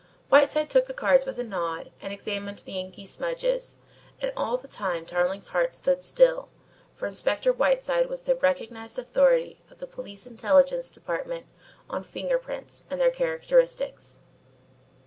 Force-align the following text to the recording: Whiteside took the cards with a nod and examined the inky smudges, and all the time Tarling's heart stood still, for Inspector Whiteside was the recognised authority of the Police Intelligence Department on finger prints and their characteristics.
Whiteside 0.29 0.71
took 0.71 0.87
the 0.87 0.95
cards 0.95 1.27
with 1.27 1.37
a 1.37 1.43
nod 1.43 1.91
and 2.01 2.11
examined 2.11 2.57
the 2.57 2.79
inky 2.79 3.05
smudges, 3.05 3.75
and 4.19 4.33
all 4.35 4.57
the 4.57 4.67
time 4.67 5.05
Tarling's 5.05 5.49
heart 5.49 5.75
stood 5.75 6.01
still, 6.01 6.49
for 6.95 7.05
Inspector 7.05 7.53
Whiteside 7.53 8.09
was 8.09 8.23
the 8.23 8.33
recognised 8.33 8.97
authority 8.97 9.61
of 9.69 9.77
the 9.77 9.85
Police 9.85 10.25
Intelligence 10.25 10.89
Department 10.89 11.45
on 11.87 12.03
finger 12.03 12.39
prints 12.39 12.83
and 12.89 12.99
their 12.99 13.11
characteristics. 13.11 14.17